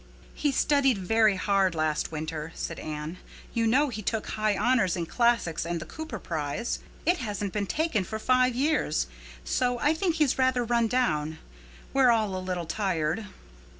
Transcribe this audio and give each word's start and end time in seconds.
"He 0.33 0.51
studied 0.51 0.97
very 0.97 1.35
hard 1.35 1.75
last 1.75 2.11
winter," 2.11 2.51
said 2.55 2.79
Anne. 2.79 3.17
"You 3.53 3.67
know 3.67 3.89
he 3.89 4.01
took 4.01 4.25
High 4.29 4.57
Honors 4.57 4.95
in 4.95 5.05
Classics 5.05 5.63
and 5.63 5.79
the 5.79 5.85
Cooper 5.85 6.17
Prize. 6.17 6.79
It 7.05 7.17
hasn't 7.19 7.53
been 7.53 7.67
taken 7.67 8.03
for 8.03 8.17
five 8.17 8.55
years! 8.55 9.05
So 9.43 9.77
I 9.77 9.93
think 9.93 10.15
he's 10.15 10.39
rather 10.39 10.63
run 10.63 10.87
down. 10.87 11.37
We're 11.93 12.09
all 12.09 12.35
a 12.35 12.41
little 12.41 12.65
tired." 12.65 13.27